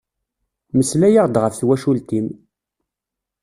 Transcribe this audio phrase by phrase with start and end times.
[0.75, 2.27] Melslay-aɣ-d ɣef twacult-im!